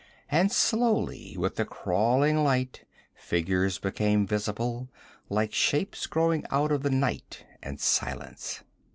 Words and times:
And 0.29 0.51
slowly 0.51 1.35
with 1.37 1.57
the 1.57 1.63
crawling 1.65 2.43
light, 2.43 2.85
figures 3.13 3.77
became 3.77 4.25
visible, 4.25 4.89
like 5.29 5.53
shapes 5.53 6.07
growing 6.07 6.43
out 6.49 6.71
of 6.71 6.81
the 6.81 6.89
night 6.89 7.45
and 7.61 7.79
silence. 7.79 8.63